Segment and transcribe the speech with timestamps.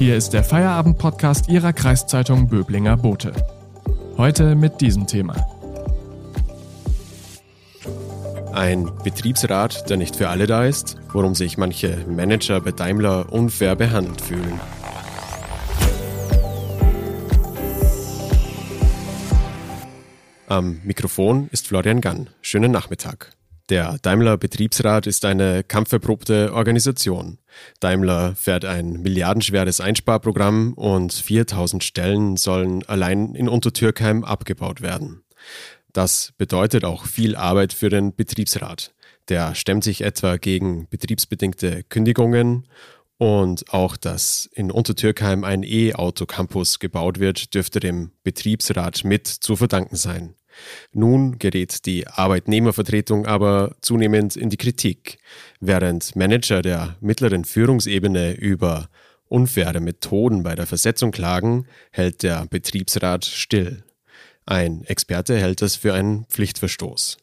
[0.00, 3.34] Hier ist der Feierabend-Podcast Ihrer Kreiszeitung Böblinger Bote.
[4.16, 5.36] Heute mit diesem Thema.
[8.54, 13.76] Ein Betriebsrat, der nicht für alle da ist, worum sich manche Manager bei Daimler unfair
[13.76, 14.58] behandelt fühlen.
[20.48, 22.30] Am Mikrofon ist Florian Gann.
[22.40, 23.32] Schönen Nachmittag.
[23.70, 27.38] Der Daimler Betriebsrat ist eine kampferprobte Organisation.
[27.78, 35.22] Daimler fährt ein milliardenschweres Einsparprogramm und 4000 Stellen sollen allein in Untertürkheim abgebaut werden.
[35.92, 38.92] Das bedeutet auch viel Arbeit für den Betriebsrat.
[39.28, 42.66] Der stemmt sich etwa gegen betriebsbedingte Kündigungen
[43.18, 49.94] und auch, dass in Untertürkheim ein E-Auto-Campus gebaut wird, dürfte dem Betriebsrat mit zu verdanken
[49.94, 50.34] sein.
[50.92, 55.18] Nun gerät die Arbeitnehmervertretung aber zunehmend in die Kritik,
[55.60, 58.88] während Manager der mittleren Führungsebene über
[59.28, 63.84] unfaire Methoden bei der Versetzung klagen, hält der Betriebsrat still.
[64.46, 67.18] Ein Experte hält das für einen Pflichtverstoß.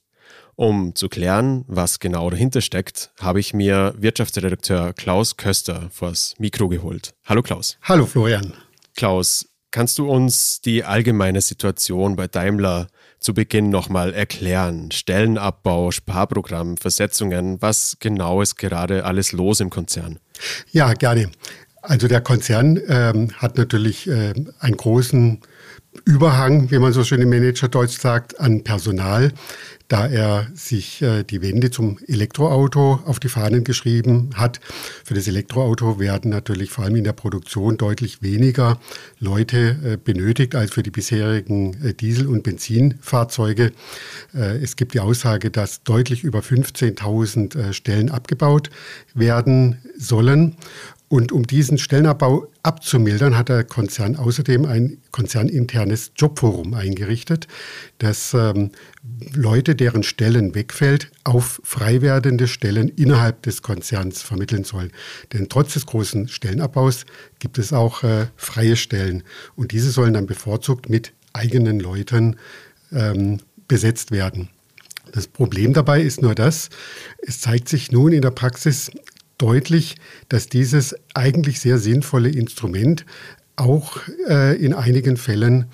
[0.56, 6.68] Um zu klären, was genau dahinter steckt, habe ich mir Wirtschaftsredakteur Klaus Köster vors Mikro
[6.68, 7.14] geholt.
[7.26, 7.78] Hallo Klaus.
[7.84, 8.54] Hallo Florian.
[8.96, 12.88] Klaus, kannst du uns die allgemeine Situation bei Daimler
[13.20, 14.92] zu Beginn nochmal erklären?
[14.92, 20.20] Stellenabbau, Sparprogramm, Versetzungen, was genau ist gerade alles los im Konzern?
[20.72, 21.30] Ja, gerne.
[21.82, 25.40] Also der Konzern ähm, hat natürlich äh, einen großen
[26.06, 29.32] Überhang, wie man so schön im Managerdeutsch sagt, an Personal,
[29.88, 34.60] da er sich äh, die Wende zum Elektroauto auf die Fahnen geschrieben hat.
[35.04, 38.80] Für das Elektroauto werden natürlich vor allem in der Produktion deutlich weniger
[39.20, 43.72] Leute äh, benötigt als für die bisherigen äh, Diesel- und Benzinfahrzeuge.
[44.34, 48.70] Es gibt die Aussage, dass deutlich über 15.000 äh, Stellen abgebaut
[49.14, 50.56] werden sollen.
[51.10, 57.48] Und um diesen Stellenabbau abzumildern, hat der Konzern außerdem ein konzerninternes Jobforum eingerichtet,
[57.98, 58.72] das ähm,
[59.34, 64.90] Leute, deren Stellen wegfällt, auf frei werdende Stellen innerhalb des Konzerns vermitteln soll.
[65.32, 67.06] Denn trotz des großen Stellenabbaus
[67.40, 69.24] gibt es auch äh, freie Stellen.
[69.56, 72.36] Und diese sollen dann bevorzugt mit eigenen Leuten
[72.92, 74.50] ähm, besetzt werden.
[75.14, 76.70] Das Problem dabei ist nur das,
[77.20, 78.92] es zeigt sich nun in der Praxis,
[79.38, 79.96] deutlich,
[80.30, 83.06] dass dieses eigentlich sehr sinnvolle Instrument
[83.56, 85.66] auch äh, in einigen Fällen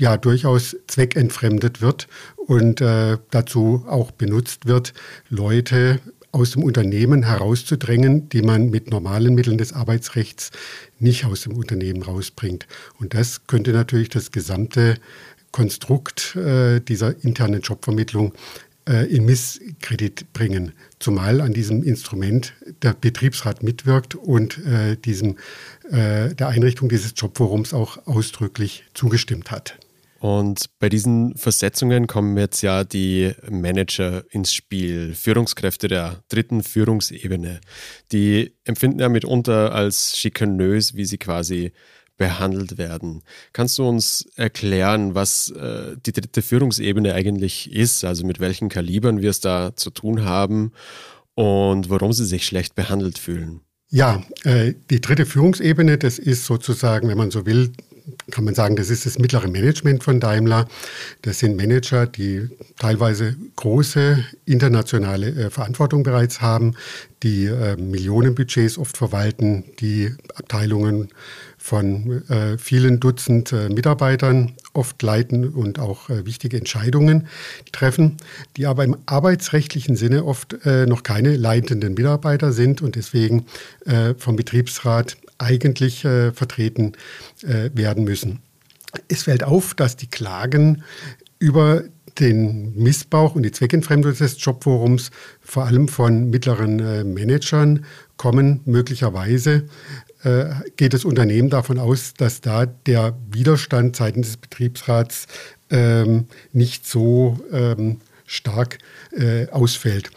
[0.00, 4.94] ja durchaus zweckentfremdet wird und äh, dazu auch benutzt wird,
[5.28, 10.50] Leute aus dem Unternehmen herauszudrängen, die man mit normalen Mitteln des Arbeitsrechts
[10.98, 12.66] nicht aus dem Unternehmen rausbringt.
[12.98, 14.96] Und das könnte natürlich das gesamte
[15.52, 18.34] Konstrukt äh, dieser internen Jobvermittlung
[18.88, 25.36] in Misskredit bringen, zumal an diesem Instrument der Betriebsrat mitwirkt und äh, diesem,
[25.90, 29.78] äh, der Einrichtung dieses Jobforums auch ausdrücklich zugestimmt hat.
[30.20, 37.60] Und bei diesen Versetzungen kommen jetzt ja die Manager ins Spiel, Führungskräfte der dritten Führungsebene.
[38.10, 41.72] Die empfinden ja mitunter als schikanös, wie sie quasi
[42.18, 43.22] behandelt werden.
[43.54, 49.22] Kannst du uns erklären, was äh, die dritte Führungsebene eigentlich ist, also mit welchen Kalibern
[49.22, 50.72] wir es da zu tun haben
[51.34, 53.62] und warum sie sich schlecht behandelt fühlen?
[53.90, 57.72] Ja, äh, die dritte Führungsebene, das ist sozusagen, wenn man so will,
[58.30, 60.68] kann man sagen, das ist das mittlere Management von Daimler.
[61.22, 62.48] Das sind Manager, die
[62.78, 66.74] teilweise große internationale äh, Verantwortung bereits haben,
[67.22, 71.08] die äh, Millionenbudgets oft verwalten, die Abteilungen
[71.58, 77.26] von äh, vielen Dutzend äh, Mitarbeitern oft leiten und auch äh, wichtige Entscheidungen
[77.72, 78.16] treffen,
[78.56, 83.46] die aber im arbeitsrechtlichen Sinne oft äh, noch keine leitenden Mitarbeiter sind und deswegen
[84.18, 86.92] vom Betriebsrat eigentlich äh, vertreten
[87.42, 88.40] werden müssen.
[89.06, 90.82] Es fällt auf, dass die Klagen
[91.38, 91.84] über
[92.18, 97.84] den Missbrauch und die Zweckentfremdung des Jobforums vor allem von mittleren Managern
[98.16, 99.68] kommen, möglicherweise
[100.24, 100.46] äh,
[100.76, 105.26] geht das Unternehmen davon aus, dass da der Widerstand seitens des Betriebsrats
[105.70, 108.78] ähm, nicht so ähm, stark
[109.12, 110.10] äh, ausfällt.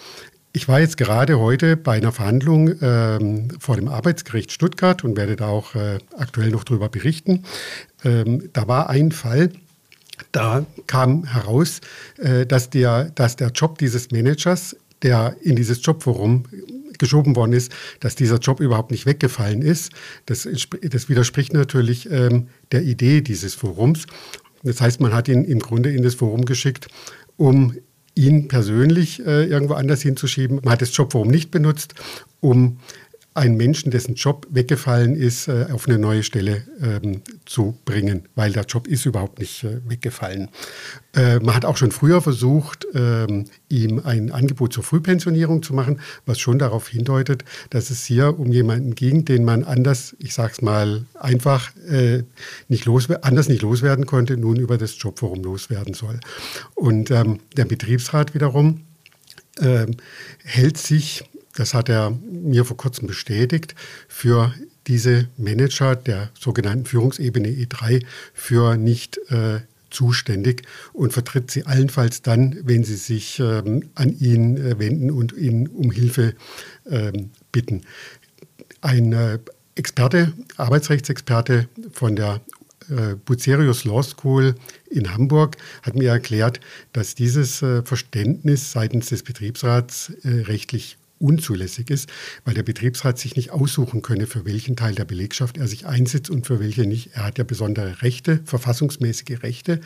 [0.53, 5.38] Ich war jetzt gerade heute bei einer Verhandlung ähm, vor dem Arbeitsgericht Stuttgart und werde
[5.38, 7.44] da auch äh, aktuell noch darüber berichten.
[8.03, 9.51] Ähm, da war ein Fall,
[10.33, 11.80] da kam heraus,
[12.18, 16.44] äh, dass, der, dass der Job dieses Managers, der in dieses Jobforum
[17.00, 17.71] geschoben worden ist,
[18.01, 19.92] dass dieser Job überhaupt nicht weggefallen ist.
[20.25, 20.48] Das,
[20.81, 24.06] das widerspricht natürlich ähm, der Idee dieses Forums.
[24.63, 26.88] Das heißt, man hat ihn im Grunde in das Forum geschickt,
[27.38, 27.74] um
[28.16, 30.60] ihn persönlich äh, irgendwo anders hinzuschieben.
[30.63, 31.96] Man hat das Jobforum nicht benutzt,
[32.40, 32.80] um
[33.33, 38.51] einen Menschen, dessen Job weggefallen ist, äh, auf eine neue Stelle ähm, zu bringen, weil
[38.51, 40.50] der Job ist überhaupt nicht äh, weggefallen.
[41.16, 46.01] Äh, man hat auch schon früher versucht, ähm, ihm ein Angebot zur Frühpensionierung zu machen,
[46.25, 50.51] was schon darauf hindeutet, dass es hier um jemanden ging, den man anders, ich sage
[50.51, 51.72] es mal einfach,
[52.68, 56.19] nicht los, anders nicht loswerden konnte, nun über das Jobforum loswerden soll.
[56.75, 58.81] Und ähm, der Betriebsrat wiederum
[60.44, 61.24] hält sich
[61.56, 63.75] das hat er mir vor kurzem bestätigt,
[64.07, 64.53] für
[64.88, 68.03] diese Manager der sogenannten Führungsebene E3
[68.33, 70.63] für nicht äh, zuständig
[70.94, 75.68] und vertritt sie allenfalls dann, wenn sie sich ähm, an ihn äh, wenden und ihn
[75.68, 76.33] um Hilfe
[76.89, 77.81] ähm, bitten.
[78.81, 79.39] Ein äh,
[79.75, 82.42] Experte, Arbeitsrechtsexperte von der
[82.89, 84.56] äh, Bucerius Law School
[84.89, 86.59] in Hamburg hat mir erklärt,
[86.94, 92.10] dass dieses äh, Verständnis seitens des Betriebsrats äh, rechtlich unzulässig ist,
[92.46, 96.30] weil der Betriebsrat sich nicht aussuchen könne, für welchen Teil der Belegschaft er sich einsetzt
[96.30, 97.12] und für welche nicht.
[97.14, 99.80] Er hat ja besondere Rechte, verfassungsmäßige Rechte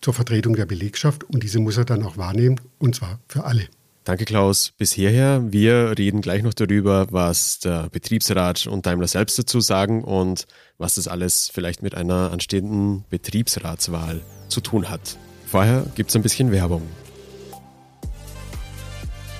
[0.00, 3.68] zur Vertretung der Belegschaft und diese muss er dann auch wahrnehmen und zwar für alle.
[4.04, 4.72] Danke, Klaus.
[4.76, 5.44] Bis hierher.
[5.52, 10.46] Wir reden gleich noch darüber, was der Betriebsrat und Daimler selbst dazu sagen und
[10.76, 15.16] was das alles vielleicht mit einer anstehenden Betriebsratswahl zu tun hat.
[15.46, 16.82] Vorher gibt es ein bisschen Werbung.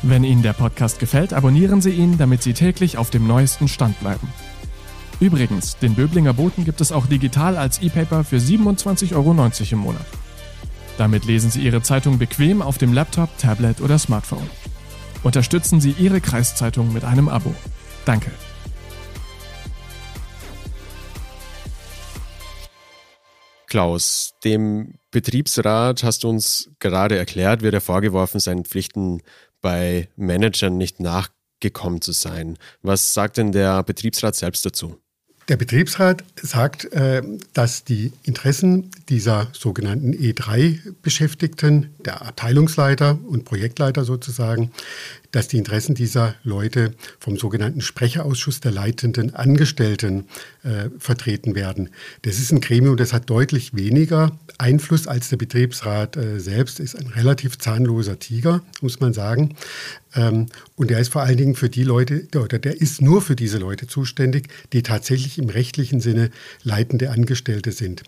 [0.05, 4.01] Wenn Ihnen der Podcast gefällt, abonnieren Sie ihn, damit Sie täglich auf dem neuesten Stand
[4.01, 4.29] bleiben.
[5.21, 9.31] Übrigens, den Böblinger Boten gibt es auch digital als E-Paper für 27,90 Euro
[9.71, 10.05] im Monat.
[10.99, 14.51] Damit lesen Sie Ihre Zeitung bequem auf dem Laptop, Tablet oder Smartphone.
[15.23, 17.55] Unterstützen Sie Ihre Kreiszeitung mit einem Abo.
[18.05, 18.33] Danke.
[23.69, 29.23] Klaus, dem Betriebsrat hast du uns gerade erklärt, wird er vorgeworfen, seinen Pflichten
[29.63, 32.59] bei Managern nicht nachgekommen zu sein.
[32.83, 35.02] Was sagt denn der Betriebsrat selbst dazu?
[35.53, 37.21] Der Betriebsrat sagt, äh,
[37.53, 44.71] dass die Interessen dieser sogenannten E3-Beschäftigten, der Abteilungsleiter und Projektleiter sozusagen,
[45.31, 50.27] dass die Interessen dieser Leute vom sogenannten Sprecherausschuss der leitenden Angestellten
[50.63, 51.91] äh, vertreten werden.
[52.23, 56.95] Das ist ein Gremium, das hat deutlich weniger Einfluss als der Betriebsrat äh, selbst, ist
[56.95, 59.57] ein relativ zahnloser Tiger, muss man sagen.
[60.15, 60.47] Ähm,
[60.77, 63.59] und der ist vor allen Dingen für die Leute, oder der ist nur für diese
[63.59, 66.31] Leute zuständig, die tatsächlich im rechtlichen Sinne
[66.63, 68.03] leitende Angestellte sind.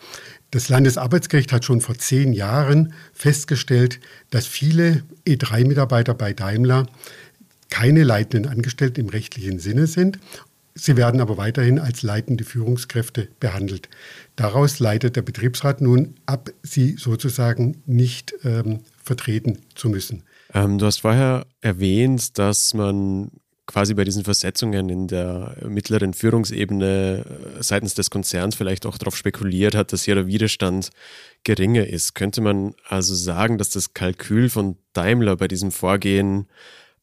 [0.51, 4.01] Das Landesarbeitsgericht hat schon vor zehn Jahren festgestellt,
[4.31, 6.87] dass viele E3-Mitarbeiter bei Daimler
[7.71, 10.19] keine leitenden Angestellten im rechtlichen Sinne sind.
[10.77, 13.89] Sie werden aber weiterhin als leitende Führungskräfte behandelt.
[14.35, 20.25] Daraus leitet der Betriebsrat nun ab, sie sozusagen nicht ähm, vertreten zu müssen.
[20.53, 23.31] Ähm, du hast vorher erwähnt, dass man
[23.67, 27.25] quasi bei diesen Versetzungen in der mittleren Führungsebene
[27.59, 30.91] äh, seitens des Konzerns vielleicht auch darauf spekuliert hat, dass hier der Widerstand
[31.45, 32.15] geringer ist.
[32.15, 36.47] Könnte man also sagen, dass das Kalkül von Daimler bei diesem Vorgehen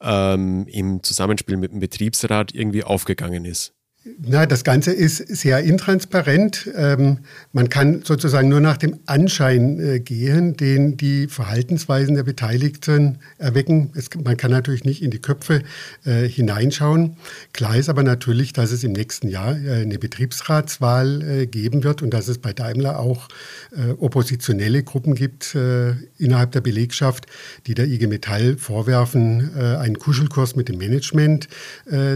[0.01, 3.73] ähm, im Zusammenspiel mit dem Betriebsrat irgendwie aufgegangen ist?
[4.03, 6.67] Na, das Ganze ist sehr intransparent.
[6.75, 7.19] Ähm,
[7.53, 13.91] man kann sozusagen nur nach dem Anschein äh, gehen, den die Verhaltensweisen der Beteiligten erwecken.
[13.95, 15.61] Es, man kann natürlich nicht in die Köpfe
[16.03, 17.17] äh, hineinschauen.
[17.53, 22.01] Klar ist aber natürlich, dass es im nächsten Jahr äh, eine Betriebsratswahl äh, geben wird
[22.01, 23.27] und dass es bei Daimler auch
[23.71, 27.27] äh, oppositionelle Gruppen gibt äh, innerhalb der Belegschaft,
[27.67, 31.47] die der IG Metall vorwerfen, einen Kuschelkurs mit dem Management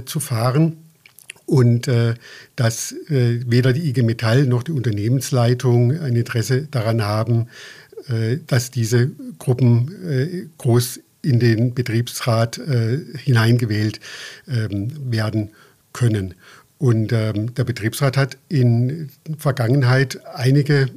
[0.05, 0.84] zu fahren
[1.45, 2.15] und äh,
[2.55, 7.47] dass äh, weder die IG Metall noch die Unternehmensleitung ein Interesse daran haben,
[8.07, 13.99] äh, dass diese Gruppen äh, groß in den Betriebsrat äh, hineingewählt
[14.47, 15.51] ähm, werden
[15.91, 16.35] können.
[16.77, 20.89] Und ähm, der Betriebsrat hat in Vergangenheit einige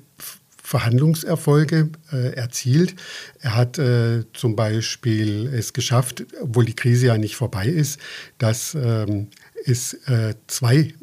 [0.69, 2.95] Verhandlungserfolge äh, erzielt.
[3.41, 7.99] Er hat äh, zum Beispiel es geschafft, obwohl die Krise ja nicht vorbei ist,
[8.37, 9.29] dass ähm,
[9.67, 10.95] es äh, zwei,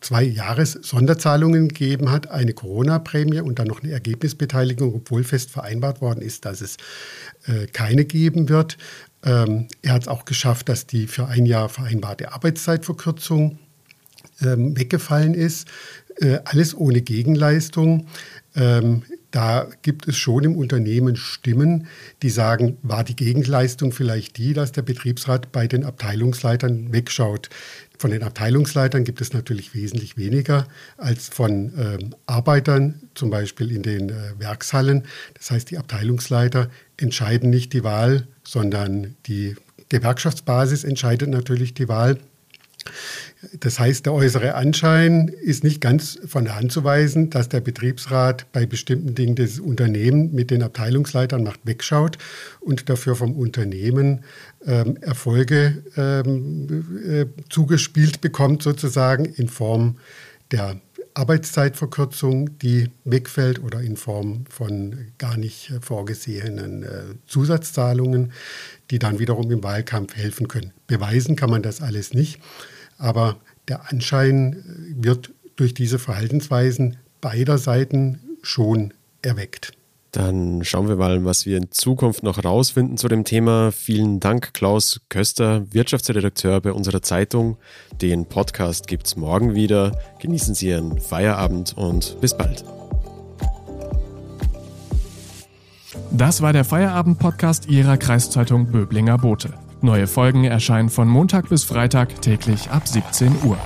[0.00, 6.22] zwei Jahres-Sonderzahlungen gegeben hat, eine Corona-Prämie und dann noch eine Ergebnisbeteiligung, obwohl fest vereinbart worden
[6.22, 6.76] ist, dass es
[7.46, 8.78] äh, keine geben wird.
[9.24, 13.58] Ähm, er hat es auch geschafft, dass die für ein Jahr vereinbarte Arbeitszeitverkürzung
[14.40, 15.68] ähm, weggefallen ist.
[16.16, 18.06] Äh, alles ohne Gegenleistung.
[18.54, 21.86] Ähm, da gibt es schon im Unternehmen Stimmen,
[22.22, 27.48] die sagen, war die Gegenleistung vielleicht die, dass der Betriebsrat bei den Abteilungsleitern wegschaut.
[27.98, 33.82] Von den Abteilungsleitern gibt es natürlich wesentlich weniger als von ähm, Arbeitern, zum Beispiel in
[33.82, 35.04] den äh, Werkshallen.
[35.34, 39.54] Das heißt, die Abteilungsleiter entscheiden nicht die Wahl, sondern die
[39.90, 42.18] Gewerkschaftsbasis entscheidet natürlich die Wahl.
[43.58, 47.60] Das heißt, der äußere Anschein ist nicht ganz von der Hand zu weisen, dass der
[47.60, 52.18] Betriebsrat bei bestimmten Dingen des Unternehmens mit den Abteilungsleitern macht, wegschaut
[52.60, 54.24] und dafür vom Unternehmen
[54.66, 59.96] ähm, Erfolge ähm, äh, zugespielt bekommt, sozusagen in Form
[60.50, 60.80] der
[61.14, 66.88] Arbeitszeitverkürzung, die wegfällt oder in Form von gar nicht vorgesehenen äh,
[67.26, 68.32] Zusatzzahlungen,
[68.90, 70.72] die dann wiederum im Wahlkampf helfen können.
[70.86, 72.40] Beweisen kann man das alles nicht.
[72.98, 73.36] Aber
[73.68, 79.72] der Anschein äh, wird durch diese Verhaltensweisen beider Seiten schon erweckt.
[80.12, 83.70] Dann schauen wir mal, was wir in Zukunft noch rausfinden zu dem Thema.
[83.70, 87.56] Vielen Dank, Klaus Köster, Wirtschaftsredakteur bei unserer Zeitung.
[88.02, 89.92] Den Podcast gibt es morgen wieder.
[90.18, 92.64] Genießen Sie Ihren Feierabend und bis bald.
[96.10, 99.54] Das war der Feierabend-Podcast Ihrer Kreiszeitung Böblinger Bote.
[99.80, 103.58] Neue Folgen erscheinen von Montag bis Freitag täglich ab 17 Uhr.